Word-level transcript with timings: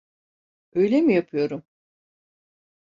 Öyle 0.73 1.01
mi 1.01 1.13
yapıyorum? 1.13 1.63